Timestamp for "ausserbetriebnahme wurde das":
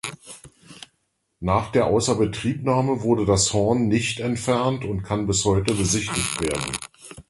1.85-3.53